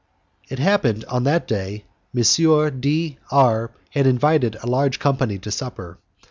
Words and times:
It 0.49 0.57
happened 0.57 1.03
that, 1.03 1.09
on 1.09 1.25
that 1.25 1.47
day, 1.47 1.85
M. 2.17 2.71
D 2.79 3.19
R 3.29 3.69
had 3.91 4.07
invited 4.07 4.55
a 4.55 4.65
large 4.65 4.97
company 4.97 5.37
to 5.37 5.51
supper. 5.51 5.99